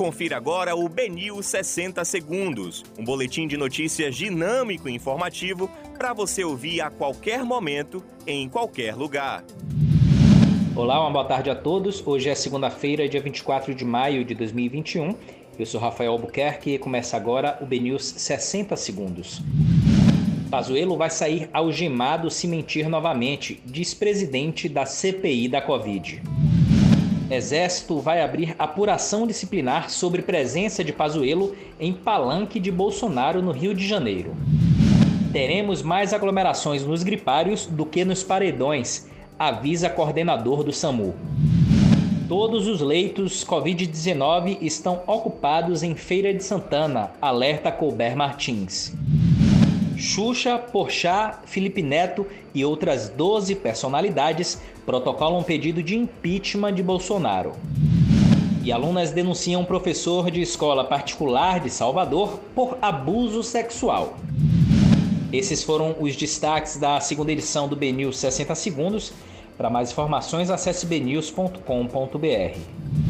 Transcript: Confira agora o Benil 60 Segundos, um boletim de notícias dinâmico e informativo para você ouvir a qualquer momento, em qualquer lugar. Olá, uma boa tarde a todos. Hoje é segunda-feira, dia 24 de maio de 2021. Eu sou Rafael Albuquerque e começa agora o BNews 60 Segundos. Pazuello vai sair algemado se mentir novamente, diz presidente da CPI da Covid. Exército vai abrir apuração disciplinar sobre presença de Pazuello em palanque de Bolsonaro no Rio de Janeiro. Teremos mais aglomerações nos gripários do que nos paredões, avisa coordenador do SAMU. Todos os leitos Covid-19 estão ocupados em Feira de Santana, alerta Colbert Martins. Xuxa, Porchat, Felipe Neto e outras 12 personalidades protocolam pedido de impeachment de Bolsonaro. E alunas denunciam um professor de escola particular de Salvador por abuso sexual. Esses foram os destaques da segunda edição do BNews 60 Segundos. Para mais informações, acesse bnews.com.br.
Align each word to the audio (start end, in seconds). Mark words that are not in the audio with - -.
Confira 0.00 0.38
agora 0.38 0.74
o 0.74 0.88
Benil 0.88 1.42
60 1.42 2.02
Segundos, 2.06 2.82
um 2.98 3.04
boletim 3.04 3.46
de 3.46 3.58
notícias 3.58 4.16
dinâmico 4.16 4.88
e 4.88 4.94
informativo 4.94 5.70
para 5.98 6.14
você 6.14 6.42
ouvir 6.42 6.80
a 6.80 6.88
qualquer 6.88 7.44
momento, 7.44 8.02
em 8.26 8.48
qualquer 8.48 8.94
lugar. 8.94 9.44
Olá, 10.74 10.98
uma 11.02 11.10
boa 11.10 11.26
tarde 11.26 11.50
a 11.50 11.54
todos. 11.54 12.02
Hoje 12.06 12.30
é 12.30 12.34
segunda-feira, 12.34 13.06
dia 13.10 13.20
24 13.20 13.74
de 13.74 13.84
maio 13.84 14.24
de 14.24 14.34
2021. 14.34 15.14
Eu 15.58 15.66
sou 15.66 15.78
Rafael 15.78 16.12
Albuquerque 16.12 16.70
e 16.70 16.78
começa 16.78 17.14
agora 17.14 17.58
o 17.60 17.66
BNews 17.66 18.02
60 18.02 18.74
Segundos. 18.76 19.42
Pazuello 20.50 20.96
vai 20.96 21.10
sair 21.10 21.50
algemado 21.52 22.30
se 22.30 22.48
mentir 22.48 22.88
novamente, 22.88 23.60
diz 23.66 23.92
presidente 23.92 24.66
da 24.66 24.86
CPI 24.86 25.46
da 25.46 25.60
Covid. 25.60 26.22
Exército 27.30 28.00
vai 28.00 28.20
abrir 28.22 28.56
apuração 28.58 29.24
disciplinar 29.24 29.88
sobre 29.88 30.20
presença 30.20 30.82
de 30.82 30.92
Pazuello 30.92 31.54
em 31.78 31.92
palanque 31.92 32.58
de 32.58 32.72
Bolsonaro 32.72 33.40
no 33.40 33.52
Rio 33.52 33.72
de 33.72 33.86
Janeiro. 33.86 34.34
Teremos 35.32 35.80
mais 35.80 36.12
aglomerações 36.12 36.84
nos 36.84 37.04
gripários 37.04 37.66
do 37.66 37.86
que 37.86 38.04
nos 38.04 38.24
paredões, 38.24 39.08
avisa 39.38 39.88
coordenador 39.88 40.64
do 40.64 40.72
SAMU. 40.72 41.14
Todos 42.28 42.66
os 42.66 42.80
leitos 42.80 43.44
Covid-19 43.44 44.58
estão 44.60 45.02
ocupados 45.06 45.84
em 45.84 45.94
Feira 45.94 46.34
de 46.34 46.42
Santana, 46.42 47.12
alerta 47.22 47.70
Colbert 47.70 48.16
Martins. 48.16 48.92
Xuxa, 50.00 50.58
Porchat, 50.58 51.40
Felipe 51.44 51.82
Neto 51.82 52.26
e 52.54 52.64
outras 52.64 53.10
12 53.10 53.54
personalidades 53.56 54.58
protocolam 54.86 55.42
pedido 55.42 55.82
de 55.82 55.96
impeachment 55.96 56.74
de 56.74 56.82
Bolsonaro. 56.82 57.52
E 58.64 58.72
alunas 58.72 59.10
denunciam 59.10 59.62
um 59.62 59.64
professor 59.64 60.30
de 60.30 60.40
escola 60.40 60.84
particular 60.84 61.60
de 61.60 61.70
Salvador 61.70 62.40
por 62.54 62.78
abuso 62.80 63.42
sexual. 63.42 64.16
Esses 65.32 65.62
foram 65.62 65.94
os 66.00 66.16
destaques 66.16 66.76
da 66.76 66.98
segunda 66.98 67.30
edição 67.30 67.68
do 67.68 67.76
BNews 67.76 68.18
60 68.18 68.54
Segundos. 68.54 69.12
Para 69.56 69.70
mais 69.70 69.92
informações, 69.92 70.50
acesse 70.50 70.86
bnews.com.br. 70.86 73.09